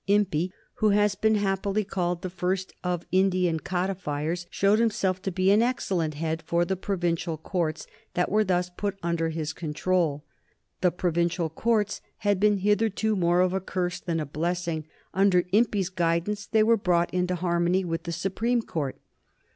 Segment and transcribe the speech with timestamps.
[0.07, 5.51] Impey, who has been happily called the first of Indian codifiers, showed himself to be
[5.51, 7.85] an excellent head for the provincial courts
[8.15, 10.25] that were thus put under his control.
[10.81, 15.89] The provincial courts had been hitherto more of a curse than a blessing; under Impey's
[15.89, 18.99] guidance they were brought into harmony with the Supreme Court.